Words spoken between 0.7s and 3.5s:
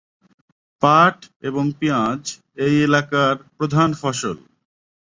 পাট এবং পিঁয়াজ এই এলাকার